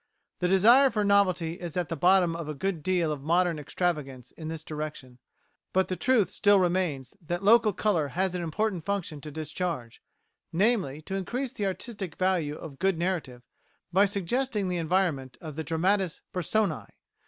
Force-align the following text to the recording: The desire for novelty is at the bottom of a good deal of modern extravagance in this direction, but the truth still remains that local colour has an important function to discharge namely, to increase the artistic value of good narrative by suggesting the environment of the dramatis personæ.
The 0.39 0.47
desire 0.47 0.89
for 0.89 1.03
novelty 1.03 1.59
is 1.61 1.77
at 1.77 1.89
the 1.89 1.95
bottom 1.95 2.35
of 2.35 2.49
a 2.49 2.55
good 2.55 2.81
deal 2.81 3.11
of 3.11 3.21
modern 3.21 3.59
extravagance 3.59 4.31
in 4.31 4.47
this 4.47 4.63
direction, 4.63 5.19
but 5.73 5.89
the 5.89 5.95
truth 5.95 6.31
still 6.31 6.57
remains 6.59 7.15
that 7.21 7.43
local 7.43 7.71
colour 7.71 8.07
has 8.07 8.33
an 8.33 8.41
important 8.41 8.83
function 8.83 9.21
to 9.21 9.29
discharge 9.29 10.01
namely, 10.51 11.03
to 11.03 11.13
increase 11.13 11.53
the 11.53 11.67
artistic 11.67 12.15
value 12.15 12.55
of 12.55 12.79
good 12.79 12.97
narrative 12.97 13.43
by 13.93 14.05
suggesting 14.07 14.69
the 14.69 14.77
environment 14.77 15.37
of 15.39 15.55
the 15.55 15.63
dramatis 15.63 16.21
personæ. 16.33 16.87